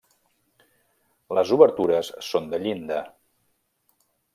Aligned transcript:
Les 1.39 1.53
obertures 1.59 2.13
són 2.31 2.51
de 2.55 2.65
llinda. 2.67 3.03